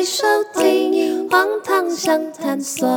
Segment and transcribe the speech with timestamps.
[0.00, 0.24] 在收
[0.54, 2.88] 听《荒唐相谈所》。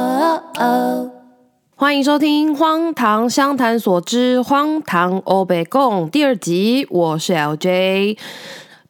[1.75, 8.17] 欢迎收听《荒唐相谈所之荒唐欧北共》第二集，我是 LJ。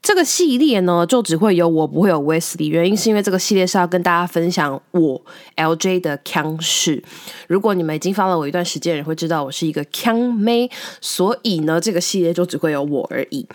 [0.04, 2.68] 这个系列呢，就只会有我，不会有 Wesley。
[2.68, 5.20] 原因是因为这个系列是要跟大家分享我
[5.56, 7.04] LJ 的腔事。
[7.48, 10.70] 如果你们已经发了我一段时间，也会知道我是一个腔妹，
[11.02, 13.48] 所以呢，这个系列就只会有我而已。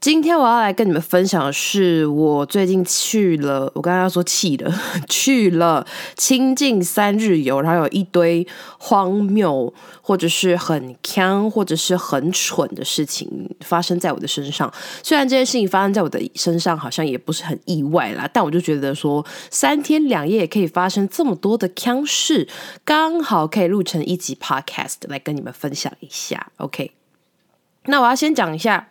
[0.00, 4.72] 今天我要来跟你们分享的是，我最近去了，我刚刚说去了，
[5.10, 5.84] 去了
[6.16, 8.46] 清境三日游，然后有一堆
[8.78, 13.28] 荒谬或者是很坑或者是很蠢的事情
[13.60, 14.72] 发生在我的身上。
[15.02, 22.46] 虽然这件事情发生在我的身上，好像也不是很意外啦，但我就觉得说，三天两夜可以发生这么多的锵事，
[22.84, 26.52] 刚好可以录成一集 podcast 来跟你们分享一下。
[26.58, 26.92] OK，
[27.86, 28.90] 那我要先讲一下。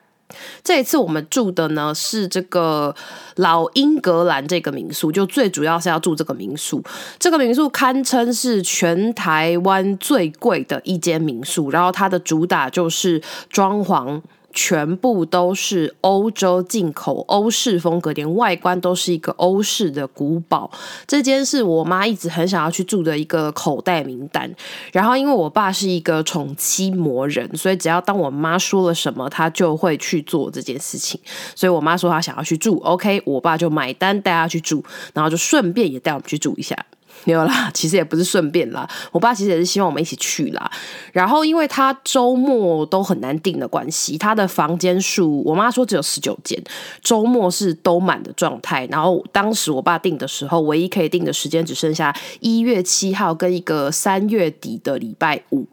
[0.64, 2.94] 这一次我们住的呢是这个
[3.38, 6.84] 老英格兰这个民宿，就最主要是要住这个民宿。
[7.18, 14.22] 这个民宿堪称是全台湾最贵的一间民宿，然后它的主打就是装潢。
[14.58, 20.72] 全部都是欧洲进口欧式风格，连外观都是一个欧式的古堡。
[21.06, 24.52] 这间是我妈一直很想要去住的一个口袋名单。
[24.92, 31.22] 然后，因为我爸是一个宠妻魔人，所以只要当我妈说了什么，他就会去做这件事情。
[31.54, 36.76] 所以我妈说她想要去住，OK，我爸就买单带她去住，然后就顺便也带我们去住一下。
[37.24, 38.88] 没有啦， 其实也不是顺便啦。
[39.12, 40.72] 我爸其实也是希望我们一起去啦。
[41.12, 46.62] 然后，因为他周末都很难订的关系，他的房间数我妈说只有十九间，
[47.02, 48.88] 周末是都满的状态。
[48.92, 55.68] 然后当时我爸订的时候，唯一可以订的时间只剩下一月七号跟一个三月底的礼拜五。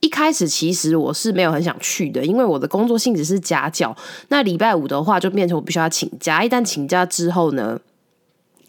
[0.00, 3.96] 一开始其实我是没有很想去的，因为我的工作性质是家教。
[4.28, 6.44] 那礼拜五的话就变成我必须要请假。
[6.44, 7.76] 一旦请假之后呢，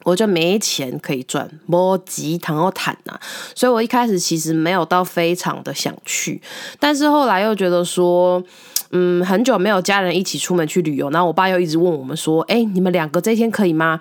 [0.03, 3.19] 我就没钱可以赚，摸吉糖要谈呐，
[3.53, 6.41] 所以我一开始其实没有到非常的想去，
[6.79, 8.41] 但是后来又觉得说，
[8.91, 13.99] 嗯，很久没有家人一起出门去旅游，然后我爸又一直问我们说，哎，你们两个这一天可以吗？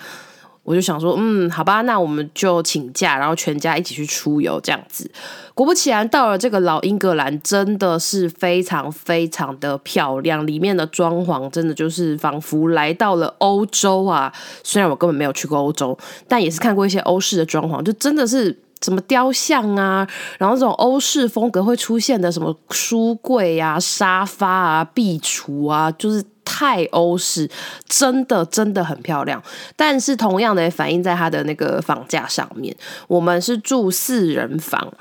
[0.69, 5.11] 我就想说，嗯，好吧，那我们就请假，然后全家一起去出游这样子。
[5.55, 14.31] 果不其然，到了这个老英格兰，真的是非常非常的漂亮，里面的装潢真的就是仿佛来到了欧洲啊！
[14.63, 15.97] 虽然我根本没有去过欧洲，
[16.29, 20.07] 但也是看过一些欧式的装潢，就真的是什么雕像啊，
[20.39, 26.23] 然后这种欧式风格会出现的什么书柜啊、沙发啊、壁橱啊，就是。
[26.59, 27.49] 太欧式，
[27.87, 29.41] 真的真的很漂亮，
[29.77, 32.75] 但是同样的也反映在它的那个房价上面。
[33.07, 34.93] 我们是住四人房。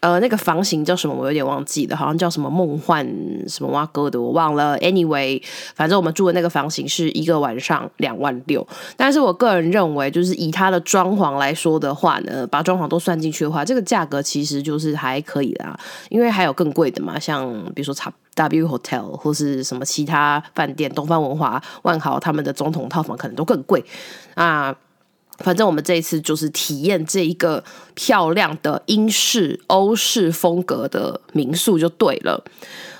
[0.00, 1.14] 呃，那个房型叫什么？
[1.14, 3.06] 我有点忘记了，好像叫什么梦幻
[3.46, 4.76] 什么哇哥的，我忘了。
[4.80, 5.40] Anyway，
[5.76, 8.66] 反正我们住的那个房型是一个晚上两万六。
[8.96, 15.78] 但是我个人认为，就是以它的装潢来说的话呢，把装潢都算进去的话，这个价格其实就是还可以啦。
[16.08, 23.84] 因为还有更贵的嘛，像比如说差 W Hotel 或是什么其他饭店，东方文华、万豪他们的总统套房可能都更贵
[24.34, 24.74] 啊。
[25.38, 32.44] 反正我们这一次就是体验这一个漂亮的英式、欧式风格的民宿就对了。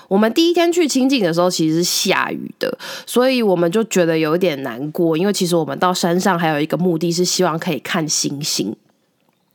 [0.09, 5.15] 我们第一天去清境的时候，其实是下雨的，所以我们就觉得有点难过。
[5.17, 8.75] 因为其实我们到山上还有一个目的是希望可以看星星。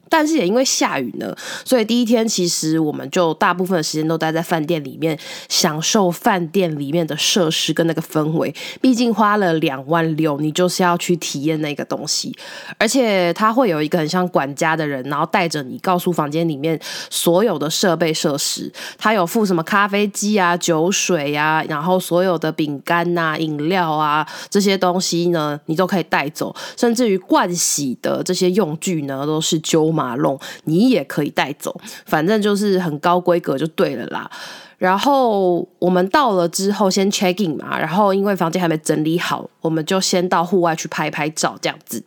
[0.09, 8.55] 但是也因为下雨呢，所以第一天其实我们就大部分的时间都待在饭店里面，享受饭店里面的设施跟那个氛围。
[8.81, 12.35] 毕竟花了两万六，你就是要去体验那个东西，
[12.79, 16.79] 而且他会有一个很像管家的人，然后带着你，告诉房间里面
[17.11, 18.73] 所有的设备设施。
[18.97, 29.93] 他有附什么咖啡机啊、酒水啊，然后所有的饼干呐、饮料啊这些东西呢，你都可以带走，甚至于盥洗的这些用具呢，都是揪。
[29.99, 31.75] 马龙，你也可以带走，
[32.07, 34.31] 反正就是很高规格就对了啦。
[34.79, 42.01] 然后我们到了之后先 check in 嘛，然后因为房间还没整理好，我们就先到户外去拍拍照，这样子。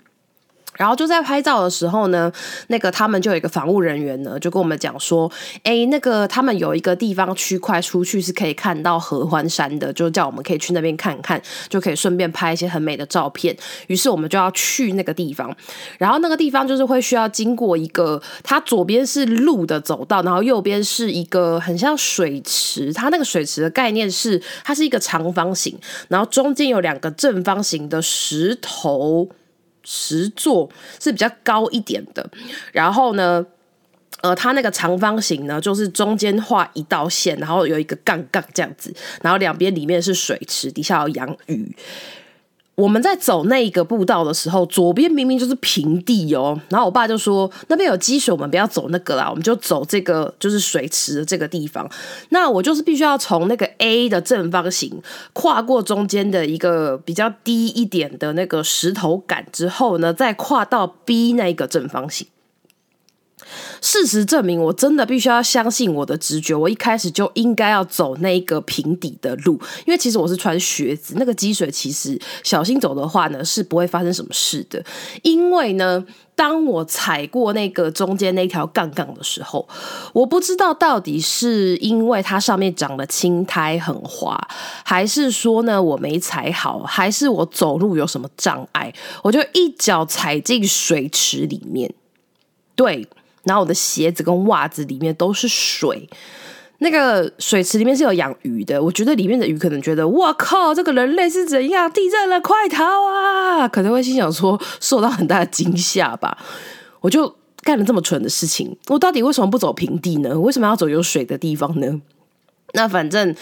[0.77, 2.31] 然后就在拍照的时候呢，
[2.67, 5.31] 那个他们就有一个防务人员呢，就跟我们讲说，
[5.63, 13.55] 哎，那个他们有一个地方区块出去是可以看到合欢山的，就叫我们可以去那边看看，就可以顺便拍一些很美的照片。
[13.87, 15.55] 于是我们就要去那个地方，
[15.97, 25.77] 然后那个地方就是会需要经过一个，它左边是路的走道，然后右边是一个很像水池，它那个水池的概念是它是一个长方形，
[26.07, 29.27] 然后中间有两个正方形的石头。
[29.83, 30.69] 石座
[30.99, 32.29] 是比较高一点的，
[32.71, 33.45] 然后呢，
[34.21, 41.75] 呃，它那个长方形呢，就是中间画一道线，然后有一个杠杠这样子，然后两边里面是水池，底下有养鱼。
[42.81, 51.87] 我们在走那一个步道的时候，左边明明就是平地哦，然后我爸就说那边有积水，我们不要走那个啦，我们就走这个就是水池的这个地方。
[52.29, 54.99] 那我就是必须要从那个 A 的正方形
[55.33, 62.25] 跨过中间的一个比较低一点的那个石头杆之后呢，再跨到 B 那个正方形。
[63.81, 66.53] 事实证明，我真的必须要相信我的直觉。
[66.53, 69.53] 我一开始就应该要走那个平底的路，
[69.85, 74.83] 因为其实我是穿靴子，那个积水其实小心走的话呢，是不会发生什么事的。
[75.23, 76.05] 因为呢，
[76.35, 79.67] 当我踩过那个中间那条杠杠的时候，
[80.13, 84.39] 我不知道到底是因为它上面长了青苔很滑，
[84.83, 91.91] 还是说呢我没踩好，还是我走路有什么障碍，我就一脚踩进水池里面。
[92.75, 93.07] 对。
[93.43, 96.07] 然后我的鞋子跟袜子里面都是水，
[96.79, 98.81] 那个水池里面是有养鱼的。
[98.81, 101.91] 我觉得里面的鱼可能觉得，哇靠，这个人类是怎样？
[101.91, 103.67] 地震了，快逃啊！
[103.67, 106.37] 可能会心想说，受到很大的惊吓吧。
[107.01, 110.39] 我就干了这么蠢的事情，我到底为什么不走平地呢？
[110.39, 112.01] 为什么要走有水的地方呢？
[112.73, 113.35] 那反正。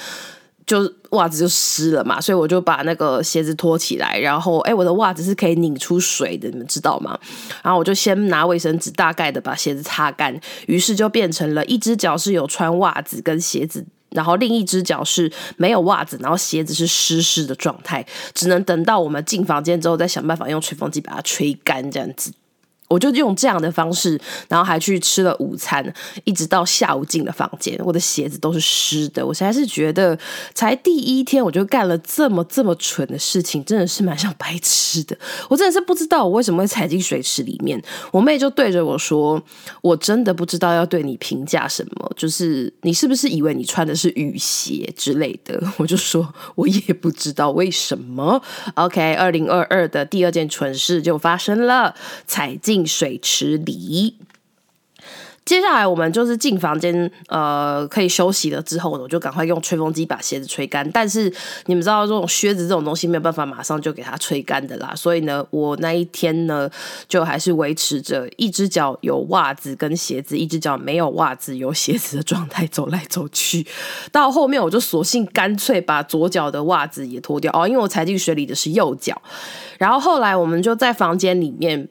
[0.69, 7.19] 就袜子就湿了嘛，所以我就把那个鞋子脱起来，然后哎，我的袜子是可以拧出水的，你们知道吗？
[7.63, 18.05] 然后我就先拿卫生纸大概的把鞋子擦干，于是就变成了一只脚是有穿袜子跟鞋子，然后另一只脚是没有袜子，然后鞋子是湿湿的状态，
[18.35, 22.31] 只能等到我们进房间之后再想办法用吹风机把它吹干，这样子。
[22.89, 24.19] 我就用这样的方式，
[24.49, 25.93] 然后还去吃了午餐，
[26.23, 29.25] 一直到下午进了房间，我的鞋子都是湿的。
[29.25, 30.17] 我实在是觉得，
[30.55, 35.15] 才第一天我就干了这么这么蠢的事情，真的是蛮像白痴的。
[35.47, 37.79] 我真的是不知道我为什么会踩进水池里面。
[38.11, 39.39] 我妹就对着我说
[39.83, 48.41] ：“我真的不知道要对你评价什么，就是你是不是以为你穿的是雨鞋之类的？” 我就说：“我也不知道为什么。
[48.73, 51.93] ”OK，二零二二的第二件蠢事就发生了，
[52.25, 52.78] 踩进。
[52.85, 54.15] 水池里。
[55.45, 60.87] 接下来我们就是进房间，呃，可以休息了之后呢，我就赶快用吹风机把鞋子吹干。
[60.91, 61.33] 但是
[61.65, 64.93] 你们知道，这种靴子这种东西没有办法马上就给它吹干的啦。
[64.95, 66.69] 所以呢，我那一天呢，
[67.07, 73.65] 就还是维持着一只脚有袜子跟鞋子，一只脚没有袜子有鞋子的状态走来走去。
[74.11, 79.19] 到后面我就索性干脆把左脚的袜子也脱掉哦，因为我踩进水里的是右脚。
[79.79, 81.89] 然后后来我们就在房间里面。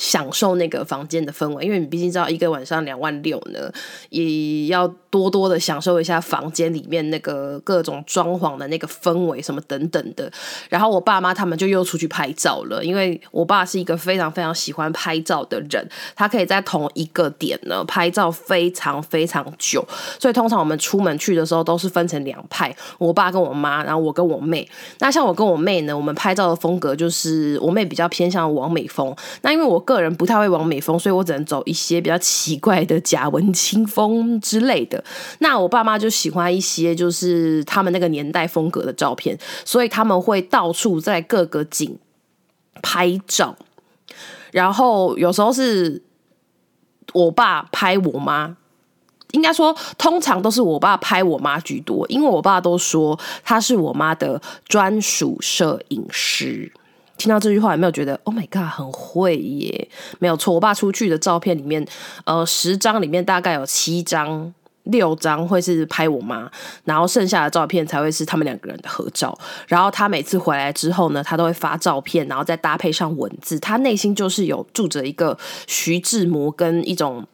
[0.00, 3.70] 享受那个房间的氛围，因为你毕竟知道一个晚上两万六呢，
[4.08, 10.30] 也要多多的享受一下房间里面那个各种装潢的那个氛围什么等等的。
[10.70, 15.86] 然后我爸妈他们就又出去拍照了，因为我爸是一个非常非常喜欢拍照的人，
[16.16, 19.86] 他可以在同一个点呢拍照非常非常久，
[20.18, 24.66] 所以通常我们出门去的时候都是分成两派，我爸跟我妈，然后我跟我妹。
[25.00, 29.78] 那像我跟我妹呢，我们拍照的风格就是我妹比较偏向王美风，那因为我。
[29.80, 34.99] 个人不太会王美风，所以我只能走一些比较奇怪的假文青风之类的。
[35.38, 41.98] 那我爸妈就喜欢一些就是他们那个年代风格的照片，所以他们会到处在各个景
[42.82, 43.56] 拍照。
[44.52, 46.02] 然后有时候是
[47.12, 48.56] 我爸拍我妈，
[49.32, 56.72] 应该说通常都是我爸拍我妈居多，因为我爸都说他是我妈的专属摄影师。
[57.16, 59.90] 听到这句话有没有觉得 Oh my God 很会耶？
[60.18, 61.86] 没有错，我爸出去的照片里面，
[62.24, 66.50] 呃，十张里面大概有七张、六张会是拍我妈，
[66.84, 69.36] 然后剩下的照片才会是他们两个人的合照。
[69.68, 77.26] 然后他每次回来之后呢，他都会发照片，然后再搭配上文字，他内心就是有住着一个徐志摩跟一种。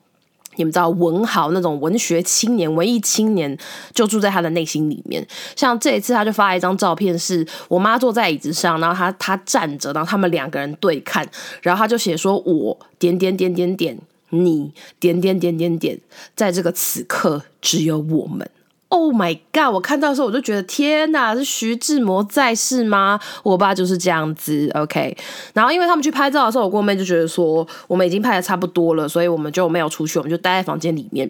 [0.58, 3.54] 你们知道文豪那种文学青年、文艺青年，
[3.92, 5.22] 就住在他的内心里面。
[5.54, 11.28] 像这一次，他就发了一张照片，是我妈坐在椅子上，然后他他站着，然后他们两个人对看，
[11.60, 13.98] 然后他就写说：“我点点点点点，
[14.30, 15.98] 你点点点点点，
[16.34, 18.50] 在这个此刻，只有我们。”
[18.88, 19.74] Oh my god！
[19.74, 23.18] 我看到的时候我就觉得天哪，是徐志摩在世吗？
[23.42, 25.16] 我爸就是这样子，OK。
[25.52, 31.28] 然后因为他们去拍照的时候，我跟我妹就觉得说我们已经拍的差不多了，所以我们就没有出去，我们就待在房间里面。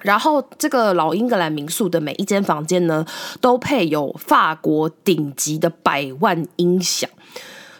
[0.00, 3.06] 然后这个老英格兰民宿的每一间房间呢，
[3.40, 7.08] 都配有法国顶级的百万音响。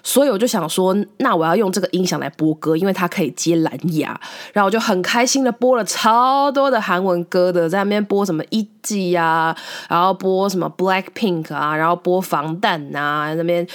[0.05, 4.21] 所以我就想说，那我要用这个音响来播歌，因为它可以接蓝牙。
[4.53, 9.17] 然后我就很开心的播了超多的韩文歌的，在那边播什么 E.G.
[9.17, 9.57] 啊，
[9.89, 13.67] 然后播什么 Black Pink 啊，然后播防弹啊，那边。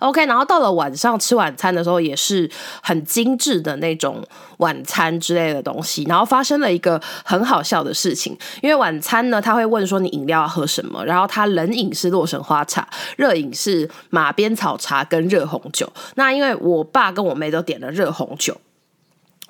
[0.00, 2.50] OK，然后到了晚上吃晚餐的时候，也是
[2.82, 4.22] 很精致的那种
[4.58, 6.04] 晚餐之类的东西。
[6.04, 15.90] 然后发生了一个很好笑的事情，因为晚餐呢，他会问说你饮料要喝什么，然后他冷饮是洛神花茶，热饮是马鞭草茶跟热红酒。
[16.14, 18.56] 那因为我爸跟我妹都点了热红酒。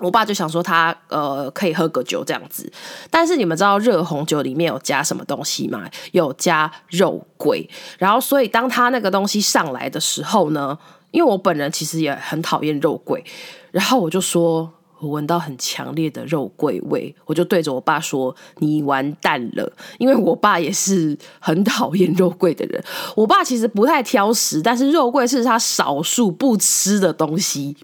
[0.01, 2.71] 我爸就想说他呃可以喝个酒这样子，
[3.11, 5.89] 但是你们知道热红酒里面有加什么东西吗？
[6.13, 10.79] 有加肉桂，然后所以当他那个东西上来的时候呢，
[11.11, 13.25] 因为我本人其实也很讨厌肉桂，
[13.71, 22.83] 然后我就说我闻到很强烈的肉桂味，我就对着我爸说你完蛋了，因为我爸也是很讨厌肉桂的人。
[23.17, 27.77] 我爸其实不太挑食，但是肉桂是他少数不吃的东西。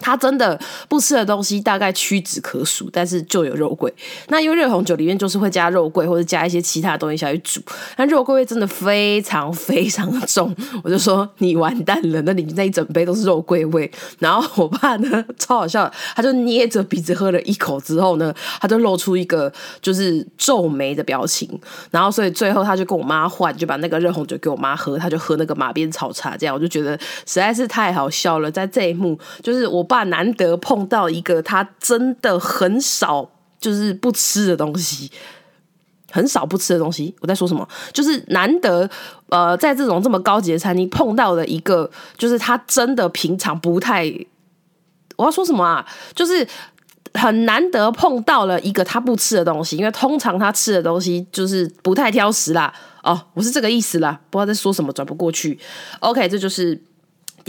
[0.00, 3.92] 他真的不吃的东西大概屈指可数，但是就有肉桂。
[4.28, 7.60] 那因为热红酒里面就是会加肉桂，或者加一些其他的东西下去煮，
[7.96, 10.54] 那肉桂味真的非常非常的重。
[10.84, 13.90] 我就说你完蛋了，那里面那一整杯都是肉桂味。
[14.20, 21.48] 然后我爸呢超好笑，他就捏着鼻子喝了一口之后呢，他就露出一个就是皱眉的表情。
[21.90, 26.36] 然后所以最后他就跟我妈换，就把那个热红酒给我妈喝，他就喝那个马鞭草茶。
[26.36, 28.48] 这样我就觉得实在是太好笑了。
[28.50, 29.87] 在这一幕，就是我。
[29.88, 33.28] 爸难得碰到一个他真的很少
[33.58, 35.10] 就是不吃的东西，
[36.12, 37.12] 很少不吃的东西。
[37.20, 37.66] 我在说什么？
[37.92, 38.88] 就是难得
[39.30, 44.04] 呃，在这种这么高级的餐厅碰到的一个，就是他真的平常不太。
[45.16, 45.84] 我要说什么啊？
[46.14, 46.46] 就是
[47.14, 52.72] 很难得碰到了一个他不吃的东西，因为通常他吃的东西就是不太挑食啦。
[53.02, 55.58] 哦，我是这个意思啦，不知道在说什么，转不过去。
[55.98, 56.80] OK，这就是。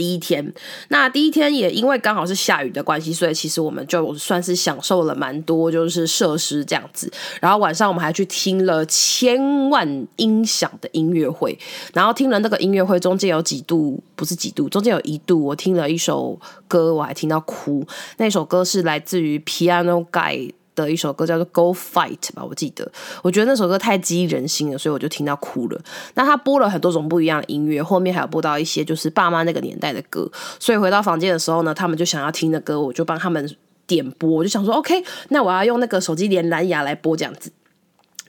[0.00, 0.42] 第一天，
[0.88, 7.12] 那第一天也因为刚好是下雨的关系，所以其实我们就算是享受了蛮多，就是设施这样子。
[7.38, 11.58] 然后晚上我们还去听了千万音响的音乐会，
[11.92, 17.86] 然后听了那个音乐会，中间有几度不是几度，中间有一度我听了一首歌，我还听到哭。
[18.16, 20.52] 那首歌是来自于 Piano Guy。
[20.84, 22.90] 的一首歌叫做《Go Fight》吧，我记得，
[23.22, 25.80] 我觉得那首歌太激人心了，所以我就听到哭了。
[26.14, 33.56] 那他播了很多种不一样的音乐，后面还有播到一些就是爸妈那个年代的歌，所以回到房间的时候呢，他们就想要听的歌，我就帮他们
[33.86, 37.50] 点播，我就想说，OK，那我要用那个手机连蓝牙来播这样子。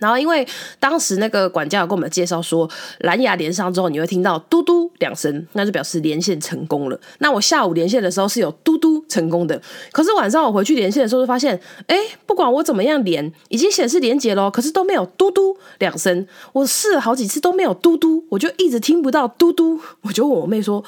[0.02, 0.46] 然后，因为
[0.80, 2.68] 当时那个管家有跟我们介绍说，
[3.02, 7.00] 蓝牙连上之后，你会听到嘟嘟两声，那就表示连线成功了。
[7.20, 16.28] 那我下午连线的时候是有嘟嘟成功的，可是晚上我回去连线的时候就发现，哎，不管我怎么样连，已经显示连接了，可是都没有嘟嘟两声。
[16.54, 19.80] 我试了好几次都没有嘟嘟，我就一直听不到嘟嘟。
[20.02, 20.84] 我就问我妹说，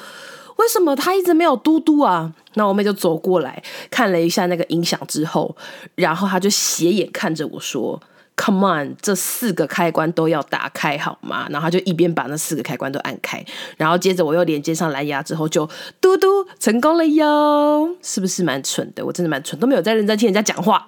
[0.56, 2.32] 为什么他一直没有嘟嘟啊？
[2.54, 5.54] 那我妹就走过来看了一下那个音响之后，
[5.94, 8.00] 然后她就斜眼看着我说。
[8.36, 11.46] Come on，这四个开关都要打开好吗？
[11.50, 13.44] 然后他就一边把那四个开关都按开，
[13.76, 15.68] 然后接着我又连接上蓝牙之后，就
[16.00, 17.96] 嘟嘟成功了哟！
[18.02, 19.06] 是不是蛮蠢的？
[19.06, 20.86] 我真的蛮蠢，都没有在认真听人家讲话。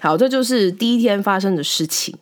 [0.00, 2.16] 好，这就是第一天发生的事情。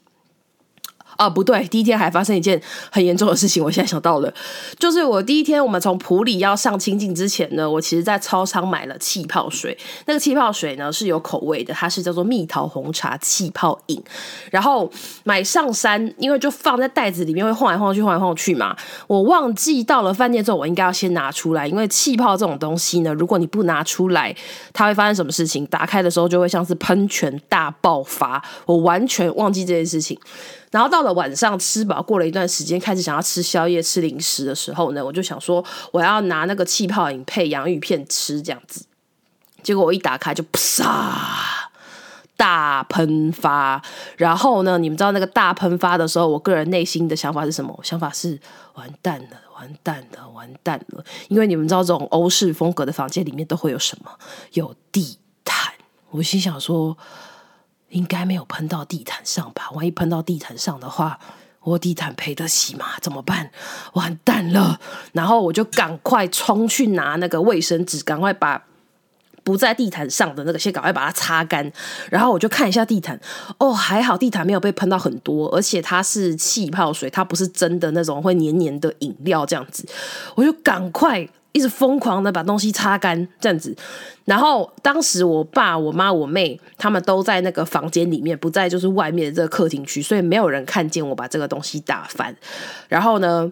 [1.18, 3.62] 哦，不对，第一天还发生一件很严重的事情。
[3.62, 4.32] 我现在想到了，
[4.78, 9.76] 就是我第一天我们从普里要上清境之前呢，我其实在超商买了气泡水。
[10.06, 14.02] 那个气泡水呢是有口味的，它是叫做蜜桃红茶气泡饮。
[14.50, 14.90] 然后
[15.24, 18.76] 买上山，因为就放在袋子里面会晃来晃去，晃来晃去嘛。
[19.06, 24.34] 我忘记到了饭店之后，我应该要先拿出来，因为气泡这种东西呢，如果你不拿出来，
[24.72, 25.66] 它会发生什么事情？
[25.66, 28.42] 打开的时候就会像是喷泉大爆发。
[28.66, 30.18] 我完全忘记这件事情。
[30.72, 38.84] 然后到了晚上吃饱，过了一段时间，开始想要吃宵夜、吃零食的时候呢，我就想说我要拿那个气泡饮配洋芋片吃，这样子。
[39.62, 41.70] 结果我一打开就啪，
[42.36, 43.80] 大喷发。
[44.16, 47.78] 然后呢，你们知道那个大喷发的时候，我个人内心的想法是什么？
[47.82, 48.38] 想法是
[48.74, 51.04] 完蛋了，完蛋了，完蛋了。
[51.28, 54.10] 因为你们知道这种欧式风格的房间里面都会有什么？
[54.52, 55.72] 有地毯。
[56.10, 56.98] 我心想说。
[57.90, 59.70] 应该没有喷到地毯上吧？
[59.72, 61.18] 万一喷到地毯上的话，
[61.62, 62.86] 我地毯赔得起吗？
[63.00, 63.50] 怎么办？
[63.92, 64.80] 完蛋了！
[65.12, 68.64] 然后我就赶快冲去拿那个卫生纸，赶快把
[69.44, 71.72] 不在地毯上的那个先赶快把它擦干。
[72.10, 73.18] 然后我就看一下地毯，
[73.58, 79.86] 哦，还好地毯没有被喷到很多，而且它是气泡水，它不是真的那种会黏黏的饮料这样子。
[80.34, 81.28] 我就赶快。
[81.56, 83.74] 一直疯狂的把东西擦干，这样子。
[84.26, 92.36] 然后当时我爸、我妈、我妹他们都在那个房间里面，不在就是外面的这个客厅区，所以没有人看见我把这个东西打翻。
[92.88, 93.50] 然后呢，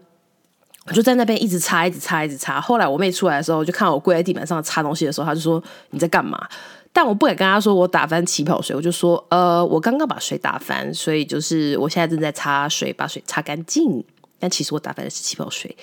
[0.86, 2.60] 我就在那边一直擦，一直擦，一直擦。
[2.60, 6.46] 后来我妹出来的时候，就看我跪在地板上擦东西的时候，她就说：“你在干嘛？”
[6.92, 14.04] 但我不敢跟她说我打翻起泡水，我就说：“呃，我刚刚把水打翻，所以就是我现在正在擦水，把水擦干净。”
[14.44, 15.74] 但其实我打翻的是气泡水，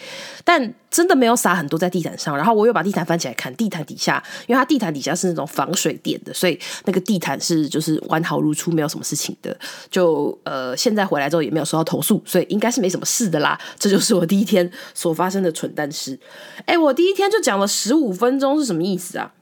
[0.46, 2.38] 但真的没有洒很多在地毯上。
[2.38, 9.58] 然后我又把地毯翻起来看，地毯底下，因为它地毯底下是那种防水垫的，所以那个地毯是就是完好如初，没有什么事情的。
[9.90, 13.60] 就呃，现在回来之后也没有收到投诉，所以应该是没什么事的啦。
[13.80, 16.20] 这就是我第一天所发生的蠢蛋事。
[16.66, 19.34] 哎，我第一天就讲了十五分钟，是什么意思啊？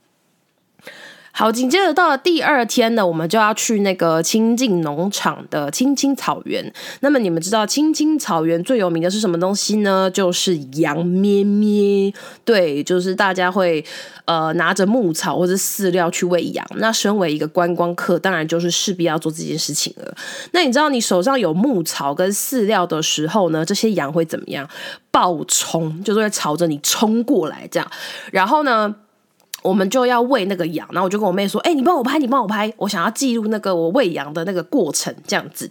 [1.32, 6.74] 好，紧接着到了第二天呢，我们就要去那个清境农场的青青草原。
[7.00, 10.12] 那么你们知道青青草原最有名的是什么东西呢？
[10.12, 12.14] 就是羊咩咩。
[12.44, 13.84] 对，就是大家会
[14.26, 16.66] 呃拿着牧草或者饲料去喂羊。
[16.76, 20.14] 那身为一个观光客，当然就是势必要做这件事情了。
[20.52, 24.68] 那你知道你手上有牧草跟饲料的时候呢，这些羊会怎么样？
[25.12, 27.92] 暴冲，就是会朝着你冲过来这样。
[28.32, 28.94] 然后呢，
[29.62, 35.70] 我们就要喂那个羊，然后我就跟我妹说：“哎、你帮我拍，你帮我拍，我想要记录那个我喂羊的那个过程，这样子。”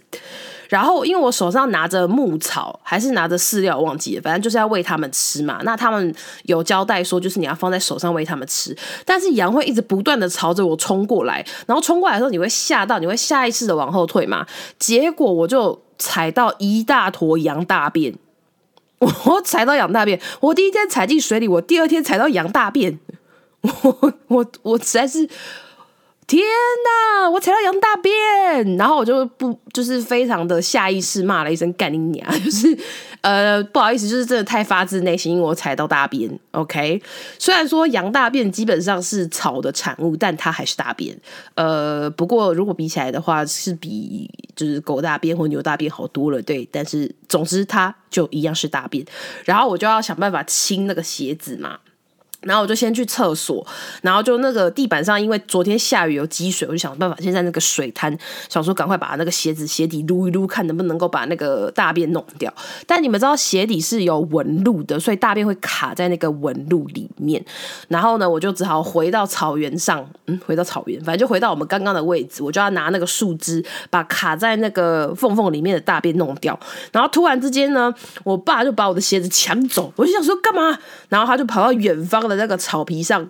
[0.69, 5.59] 然后因为我手上拿着牧草，还是拿着饲料，忘记了，反正就是要喂他们吃嘛。
[5.63, 14.45] 那他们有交代说，就是你要放在手上喂他们吃，但是羊会一直不断的朝着我冲过来，然后冲过来的时候，你会吓到，你会下意识的往后退嘛。
[14.77, 18.13] 结果我就踩到一大坨羊大便，
[18.99, 22.99] 我踩到羊大便，我第一天踩进水里，我第二天踩到羊大便。
[23.61, 25.27] 我我我实在是
[26.25, 27.29] 天哪！
[27.29, 32.77] 我踩到羊大便，然后我就不就是非常的下意识骂了一声干你娘， 就是
[33.21, 36.39] 呃不好意思，就是真的太发自内心，因为我踩到大便。
[36.51, 37.01] OK，
[37.39, 41.19] 虽然说羊大便基本上是草的产物，但它还是大便。
[41.55, 46.39] 呃，不过如果比起来的话，是比就是狗大便或牛大便好多了。
[46.43, 49.03] 对，但是总之它就一样是大便，
[49.45, 51.79] 然后我就要想办法清那个鞋子嘛。
[52.41, 53.65] 然后我就先去厕所，
[54.01, 58.17] 然后就那个地板上，因为昨天下雨有积水，我就想办法先在那个水滩，
[58.47, 62.53] 想说赶快把那个鞋子鞋底撸一撸，看能不能够把那个大便弄掉。
[62.87, 67.43] 但你们知道鞋底是有纹路的，所以大便会卡在那个纹路里面。
[67.89, 76.57] 然后呢，我就只好回到草原上，嗯，回到草原，反正就回到我们刚刚的位置，我就要拿那个树枝把卡在那个缝缝里面的大便弄掉。
[76.93, 80.79] 然后突然之间呢，我爸就把我的鞋子抢走，我就想说干嘛？
[81.09, 83.29] 然后他就跑到远方的那个草皮上，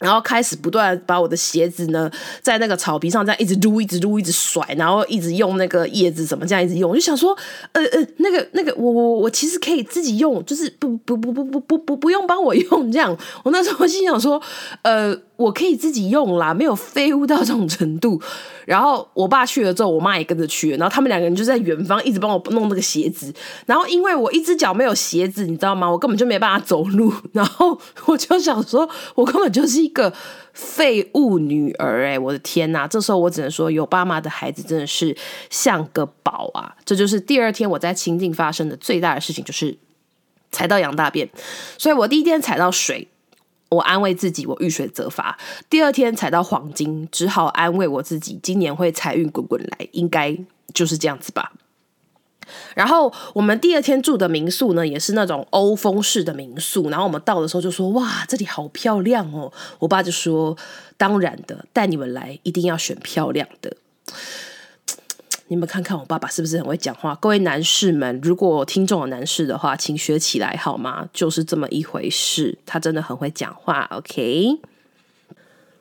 [0.00, 2.10] 然后开始不断把我的鞋子呢，
[2.42, 7.36] 在那个草皮上这样一直撸，一直撸，一直甩，然后一直用那个叶子怎么这样一直用，我就想说，
[7.72, 13.16] 呃呃，那个那个，我我我其实可以自己用，就是不不不不不不不不用帮我用这样。
[13.44, 14.42] 我那时候心想说，
[14.82, 15.16] 呃。
[15.40, 18.20] 我可以自己用啦，没有废物到这种程度。
[18.66, 20.76] 然后我爸去了之后，我妈也跟着去了。
[20.76, 23.32] 然后他们两个人就在远方一直帮我弄那个鞋子。
[23.64, 25.90] 然后因为我一只脚没有鞋子，你知道吗？
[25.90, 27.10] 我根本就没办法走路。
[27.32, 30.12] 然后我就想说，我根本就是个
[30.52, 32.18] 废物女儿哎！
[32.18, 35.16] 我的天呐，这时候我只能说，有爸妈的孩子真的是
[35.50, 36.74] 像个宝啊！
[36.84, 39.76] 这就是第二天我在清境发生的最大的事情，就是
[40.50, 41.28] 踩到羊大便。
[41.78, 43.08] 所以我第一天踩到水。
[43.70, 45.38] 我安慰自己，我遇水则发。
[45.68, 50.36] 第二天踩到黄金，只好安慰我自己，今年会财运滚滚来，应该
[50.74, 51.52] 就是这样子吧。
[52.74, 56.90] 然后我们第二天住的民宿呢，也是那种欧风式的民宿。
[56.90, 60.56] 然后我们到的时候就说：“哇，这里好漂亮哦！”我爸就说
[60.96, 63.76] ：“当然的，带你们来一定要选漂亮的。”
[65.48, 67.12] 你们看看我爸爸是不是很会讲话？
[67.16, 71.08] 各位男士们，如果听众有男士的话，请学起来好吗？
[71.12, 73.88] 就是这么一回事，他真的很会讲话。
[73.90, 74.60] OK，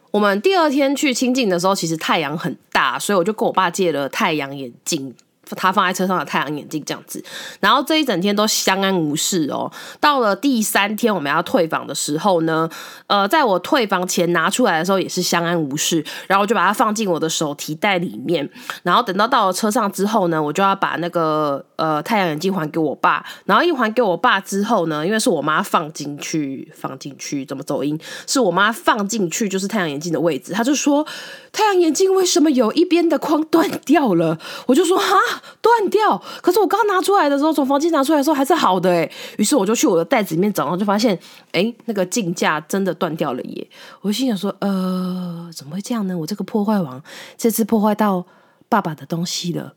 [0.10, 5.14] 我们第二天去清境的时候，其实太阳很大，所以我就跟我爸借了太阳眼镜。
[5.56, 7.24] 他放在车上的太阳眼镜这样子，
[7.60, 9.72] 然后这一整天都相安无事哦。
[10.00, 12.70] 到了第三天我们要退房的时候呢，
[13.08, 18.50] 呃，在我退房前拿出来的时候也是相安无事，然后我就把它放进我的手提袋里面。
[18.84, 23.26] 然后等到到了车上之后呢，我就要把那个呃太阳眼镜还给我爸。
[23.46, 28.00] 然后一还给我爸之后呢，因为是我妈放进去，放进去怎么走音？
[28.28, 31.06] 是我妈放进去就是太阳眼镜的位置，他就说
[31.52, 34.38] 太阳眼镜为什么有一边的框断掉了？
[34.68, 35.16] 我就说哈。
[35.62, 39.12] 断掉，可是我刚拿出来的时候，从房间拿出来的时候还是好的诶。
[39.38, 41.18] 于是我就去我的袋子里面找，然后就发现，
[41.52, 43.70] 诶，那个镜架真的断掉了耶！
[44.02, 46.18] 我心想说，呃，怎么会这样呢？
[46.18, 47.02] 我这个破坏王
[47.38, 48.26] 这次破坏到
[48.68, 49.74] 爸爸的东西了。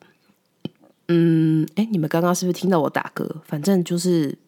[1.09, 3.29] 嗯，诶，你们刚刚是不是听到我打嗝？
[3.44, 4.38] 反正就是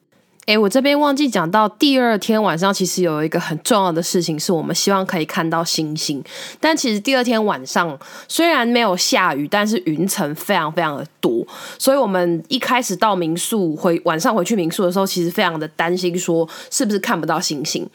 [0.46, 6.22] 哎，我这边忘记讲到第二天晚上，其实有一个很重要的事情，是我们希望可以看到星星。
[6.61, 11.46] 但其实第二天晚上虽然没有下雨，但是云层非常非常的多，
[11.78, 17.88] 所以我们一开始到民宿回晚上回去民宿的时候，其实非常的担心，说是不是看不到星星。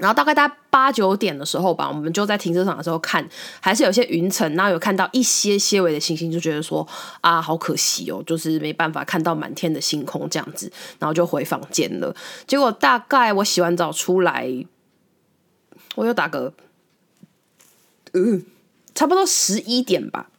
[0.00, 3.24] 然后大概大概八九点的时候吧，我们就在停车场的时候看，
[3.60, 6.86] 还是有些云层，然后有看到一些些微的星星，就觉得说
[7.20, 12.16] 啊，好可惜哦，就是没办法看到满天的星空这样子，然后就回房间了。
[12.46, 14.48] 结果大概我洗完澡出来，
[15.96, 16.54] 我又打个，
[18.14, 18.42] 嗯，
[18.94, 20.30] 差不多十一点吧。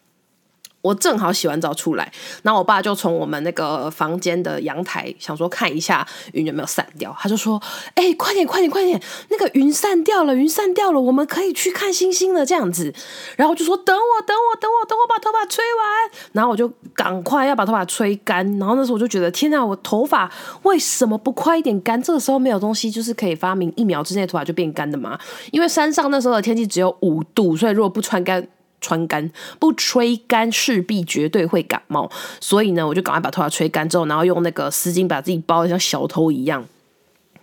[0.82, 2.12] 我正好洗完澡出来，
[2.44, 7.62] 然后我爸就从我们那个房间的阳台想说看一下云有没有散掉，他就说
[7.96, 12.94] ：“哎、快点快点快点，那个云散掉了，云散掉了，我们可以去看星星了。”这样子，
[13.38, 20.32] 然后就说：“等我等我等我等我把头发吹完。”然后我就赶快要把头发吹干，然后那时候我就觉得天哪，我头发
[20.64, 22.02] 为什么不快一点干？
[22.02, 25.20] 这个时候没有东西就是可以发明一秒之内头发就变干的吗？
[25.52, 28.48] 因为山上那时候的天气只有五度，所以如果不穿干。
[28.82, 32.12] 穿干不吹干，势必绝对会感冒。
[32.42, 36.66] 所以呢，我就赶快把头发吹干之后，然后用那个丝巾把自己包的像小偷一样。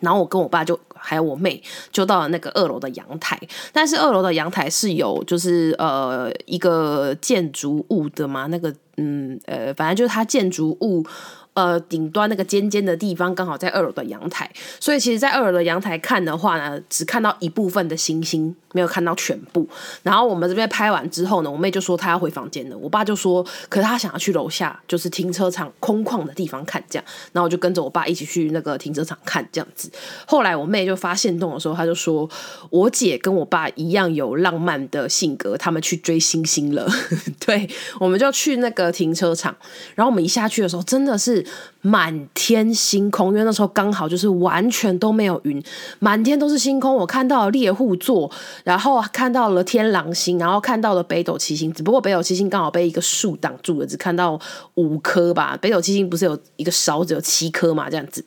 [0.01, 3.37] 然后我跟我爸就还有我妹就到了那个二楼的阳台。
[3.73, 11.07] 但是二楼的阳台是有就是呃一个建筑物的嘛，那个嗯呃，反正就是它建筑物。
[11.55, 19.69] 呃，顶端那个尖尖的地方刚好在二楼的阳台，所以其实，在二楼的阳台看的话呢，只看到一部分的星星，没有看到全部。
[20.05, 27.05] 然后我们这边拍完之后呢，我妹就说她要回房间了，我爸就说，可是他想要去楼下，就是停车场空旷的地方看这样。
[27.33, 29.91] 然后我就跟着我爸一起去那个停车场看这样子。
[30.29, 32.31] 后来我妹就发现动的时候，她就说，
[32.71, 36.89] 我姐跟我爸一样有浪漫的性格，他们去追星星了。
[37.45, 39.55] 对，我们就去那个停车场，
[39.95, 41.45] 然后我们一下去的时候，真的是。
[41.81, 45.63] 满天星空，因为那时候刚好就是完全都没有云，
[46.01, 46.93] 满天都是星空。
[46.93, 48.29] 我看到了猎户座，
[48.65, 51.73] 然后看到了天狼星，然后看到了北斗七星。
[51.73, 54.39] 只不过北斗七星刚好被一个树挡住了，只看到
[54.75, 55.57] 五颗吧。
[55.63, 58.25] 北斗七星不是有一个勺子有七颗嘛，这样子。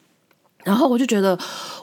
[0.63, 1.37] 然后我就觉得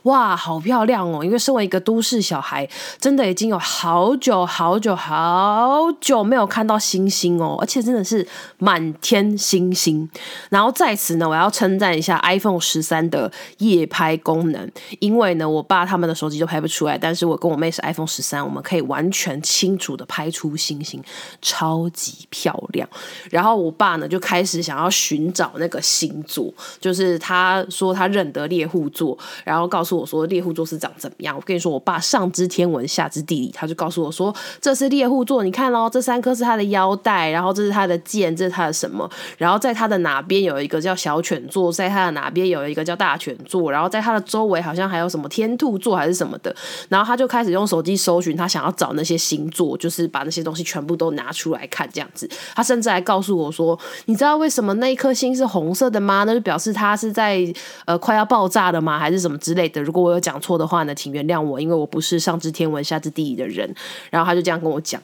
[0.05, 1.25] 哇，好漂亮哦！
[1.25, 2.69] 因为身为一个都市小孩，
[3.01, 8.27] 真的已经有好久好久好久没有看到星星哦，而且真的是
[8.59, 10.09] 满天星星。
[10.51, 21.03] 然后在此呢，我要称赞一下 iPhone 十三的夜拍功能，因为呢，我爸他们的手机都拍不出来，但是我跟我妹是 iPhone 十三，我们可以完全清楚的拍出星星，
[21.43, 22.89] 超级漂亮。
[23.31, 31.35] 然后我爸呢就开始想要寻找那个星座，就是他说他认得猎户座，然后告诉我说猎户座是长怎么样。
[31.35, 39.09] 我跟你说，我爸上知天文下知地理，他就告诉我说这是猎户座，你看喽，这三颗是他的腰带，然后这是他的剑，这是他的什么？
[39.39, 46.55] 然后在他的哪边有一个叫小犬座，在他的哪边有一个叫大犬座，然后在他的周围好像还有什么天兔座还是什么的。
[46.89, 52.29] 然后他就开始用手机搜寻，他想要找那些星座，就是把那些东西全部都拿出来看这样子。
[52.55, 56.25] 他甚至还告诉我说，你知道为什么那一颗星是红色的吗？
[56.27, 57.43] 那就表示它是在
[57.85, 58.58] 呃快要爆炸。
[58.59, 58.99] 大的吗？
[58.99, 59.81] 还是什么之类的？
[59.81, 63.73] 如果我有讲错的话呢，请原谅我，因为我不是上知天文下知地理的人。
[64.11, 65.01] 然后他就这样跟我讲，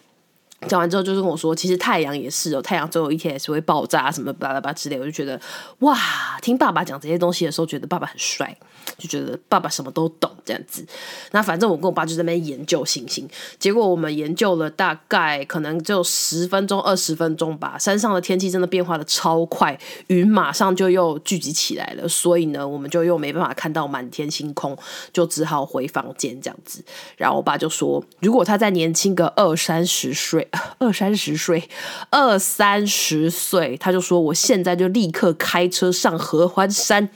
[0.68, 4.98] 讲完之后就是跟我说，其实太阳也是哦，太阳总有一天也是会爆炸什么巴拉巴之类。
[4.98, 5.40] 我就觉得
[5.80, 5.98] 哇，
[6.42, 8.56] 听爸爸讲这些东西的时候，觉得爸爸很帅。
[8.98, 10.84] 就觉得爸爸什么都懂这样子，
[11.32, 13.26] 那反正我跟我爸就在那边研究星星，
[13.58, 17.78] 结果我们研究了大概可能就十分钟、二十分钟吧。
[17.78, 19.76] 山上的天气真的变化的超快，
[20.08, 24.76] 云马上就又聚集起来了，所以呢，我们就又没办法看到满天星空，
[25.14, 26.84] 就只好回房间这样子。
[27.16, 30.46] 然后我爸就说，如果他再年轻个二三十岁，
[30.78, 31.68] 二三十岁，
[32.10, 37.08] 二三十岁，他就说我现在就立刻开车上合欢山。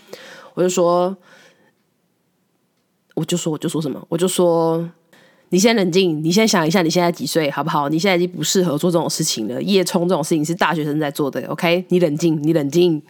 [0.55, 1.17] 我就说。
[3.15, 4.89] 我就说，我就说什么，我就说，
[5.49, 7.89] 你先冷静，你先想一下，你现在几岁，好不好？
[7.89, 11.85] 你现在已经不适合做这种事情了，夜冲这种事情是大学生在做的，OK？
[11.89, 13.03] 你冷静，你冷静。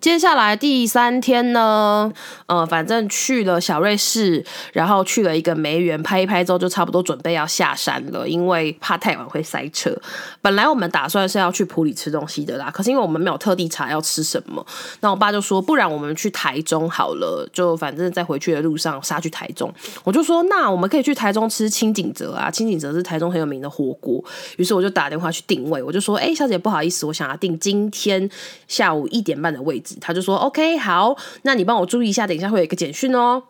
[0.00, 2.10] 接下来第三天呢，
[2.46, 9.94] 呃，反正去了小瑞士，然后去了一个梅园拍一拍之后，就差不多准备要下山了，因为怕太晚会塞车。
[10.40, 14.64] 本来我们打算是要去普里吃东西的啦，可是因为我们没有特地查要吃什么，
[15.00, 19.70] 那我爸就说，不然我们去台中好了，就反正在回去的路上杀去台中。
[20.02, 24.24] 我就说，那我们可以去台中吃清景泽啊，清景泽是台中很有名的火锅。
[24.56, 28.30] 于是我就打电话去定位，我就说，哎，小姐不好意思，我想要订今天
[28.66, 29.89] 下午一点半的位置。
[30.00, 33.42] 他就说：“OK，好，那你帮我注意一下，等一下会有一个简讯哦。”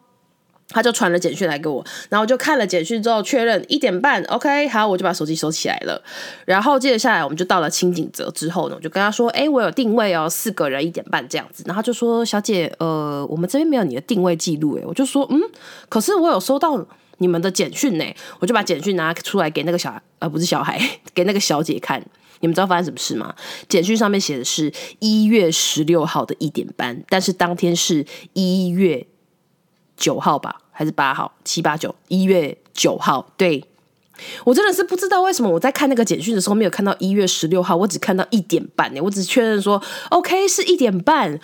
[0.72, 6.00] 他就传了简讯来给我，然后我就看了简讯之后确认一点半，OK，好，我就把手机收起来了。
[6.44, 11.64] 然后接着下来我们就到了轻井泽之后呢，我就跟他说，哎，我有定位哦，四个人一点半这样子。
[11.66, 15.40] 然后他就说，小姐，呃，我们这边没有你的定位记录，哎，我就说，嗯，
[15.88, 16.86] 可是我有收到
[17.18, 18.04] 你们的简讯呢，
[18.38, 20.80] 我就把简讯拿出来给那个小，呃，不是小孩，
[21.12, 22.00] 给那个小姐看。
[22.40, 23.34] 你们知道发生什么事吗？
[23.68, 29.06] 简讯上面写的是一月十六号的一点半，但是当天是一月。
[29.96, 31.30] 九号吧，还是八号？
[31.44, 33.30] 七八九，一月九号。
[33.36, 33.62] 对，
[34.44, 39.00] 我真的是不知道为什么我在看那个简讯的时候没有看到一月十六号，我只看到一点半呢。
[39.02, 41.38] 我只确认说，OK 是一点半。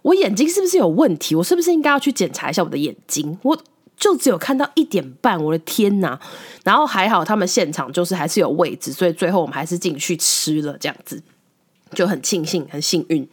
[0.00, 1.34] 我眼睛是不是有问题？
[1.34, 3.38] 我是不是应该要去检查一下我的眼睛？
[3.42, 3.54] 我
[3.98, 6.18] 就只有看到一点半，我的天哪！
[6.64, 11.20] 然后还好他们现场就是还是有位置，所以最后我们还是进去吃了，这样子
[11.92, 13.28] 就很庆幸，很幸运。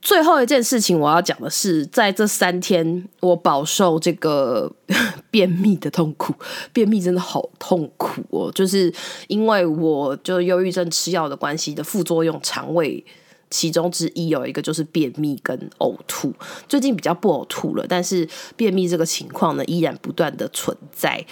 [0.00, 4.72] 最后一件事情我要讲的是，在这三天我饱受这个
[5.30, 6.32] 便秘的痛苦。
[6.72, 8.92] 便秘真的好痛苦哦，就是
[9.26, 13.04] 因为我就忧郁症吃药的关系的副作用，肠胃
[13.50, 16.32] 其中之一有一个就是便秘跟呕吐。
[16.68, 21.24] 最近比较不呕吐了，但是便秘这个情况呢，依然不断的存在。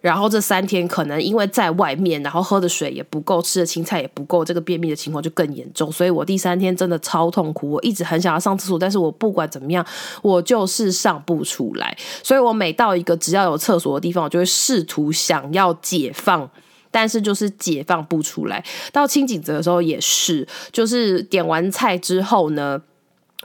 [0.00, 5.92] 然后这三天可能因为在外面，然后喝的水也不够，吃的青菜也不够，这个便秘的情况就更严重。
[5.92, 9.84] 所以我第三天真的超痛苦，我一直很想要上厕所，但是我不管怎么样，
[10.22, 11.94] 我就是上不出来。
[12.22, 16.50] 所以我每到一个只要有厕所的地方，我就会试图想要解放，
[16.90, 18.64] 但是就是解放不出来。
[18.92, 22.80] 到清景泽的时候也是，就是点完菜之后呢。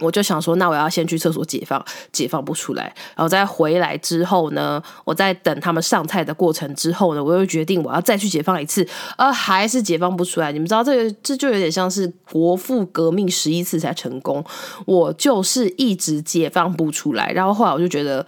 [0.02, 1.82] 我就想说，那我要先去厕所解放，
[2.12, 2.84] 解放不出来，
[3.16, 8.86] 然后再回来之后呢，我在等他们上菜的过程之后呢，我又决定我要再去解放一次，
[9.18, 10.52] 呃，还是解放不出来。
[10.52, 14.44] 你们知道，这个这就有点像是国父革命十一次才成功，
[14.86, 17.32] 我就是一直解放不出来。
[17.32, 18.28] 然后后来我就觉得。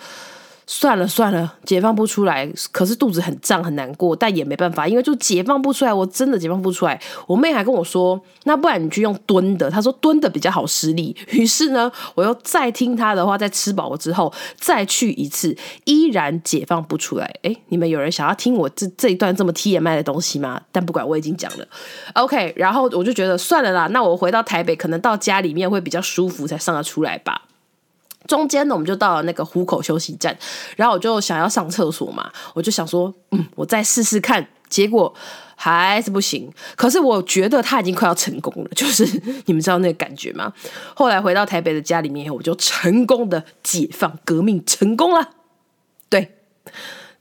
[0.69, 6.99] 算了算了，解放不出来，可是肚子很胀很难过，但也没办法，因为就解放不出来，我真的解放不出来。
[7.25, 11.15] 我妹还跟我说，那不然你去用蹲的，她说蹲的比较好施力。
[11.29, 17.33] 于是呢，我又再听她的话，在吃饱了之后再去一次，依然解放不出来。
[17.43, 20.61] 诶，你们有人想要听我这这一段这么 TMI 的东西吗？
[20.73, 21.65] 但不管，我已经讲了。
[22.15, 27.43] OK，然后我就觉得算了啦，那我回到台北，可能到家里面会比较舒服，才上得出来吧。
[28.27, 30.37] 中间呢，我们就到了那个湖口休息站，
[30.75, 35.13] 然后我就想要上厕所嘛，我就想说，嗯，我再试试看，结果
[35.55, 36.51] 还是不行。
[36.75, 39.05] 可是我觉得他已经快要成功了，就是
[39.45, 40.53] 你们知道那个感觉吗？
[40.93, 45.29] 后来回到台北的家里面，我就成功的解放，革命成功了。
[46.09, 46.35] 对，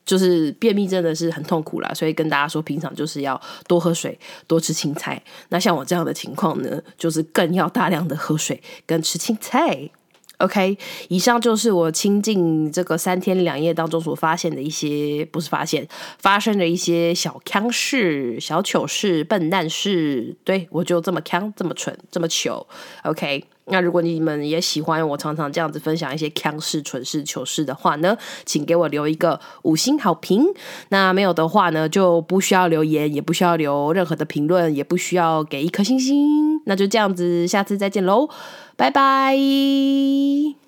[0.04, 5.20] 就是便秘真的是很痛苦啦，所以跟大家说，平常就是要多喝水，多吃青菜。
[5.48, 9.90] 那像我这样的情况呢，就是更要大量的喝水跟吃青菜。
[10.38, 10.76] OK，
[11.08, 20.36] 以上就是我亲近这个三天两夜当中所发现的一些，不是发现，发生的一些小腔事、小糗事、笨蛋事。
[20.44, 22.66] 对，我就这么锵，这么蠢，这么糗。
[23.04, 30.44] OK，那如果你们也喜欢我常常这样子分享一些腔事、蠢事、糗事的话呢，请给我留一个五星好评。
[30.90, 36.60] 那没有的话呢，就不需要留言，也不需要留任何的评论，也不需要给一颗星星。
[36.66, 38.28] 那就这样子，下次再见喽。
[38.76, 40.65] 拜拜。